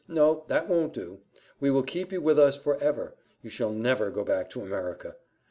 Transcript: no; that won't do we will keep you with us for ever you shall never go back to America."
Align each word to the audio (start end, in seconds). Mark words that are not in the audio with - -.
no; 0.07 0.43
that 0.47 0.67
won't 0.67 0.93
do 0.93 1.19
we 1.59 1.69
will 1.69 1.83
keep 1.83 2.11
you 2.11 2.19
with 2.19 2.39
us 2.39 2.57
for 2.57 2.75
ever 2.81 3.13
you 3.43 3.51
shall 3.51 3.69
never 3.69 4.09
go 4.09 4.23
back 4.23 4.49
to 4.49 4.59
America." 4.59 5.15